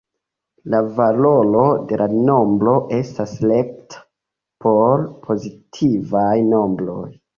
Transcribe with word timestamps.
La 0.73 0.77
valoro 0.99 1.65
de 1.91 1.99
la 2.01 2.07
nombro 2.29 2.73
estas 2.99 3.35
rekta 3.51 4.01
por 4.67 5.05
pozitivaj 5.29 6.35
nombroj. 6.53 7.07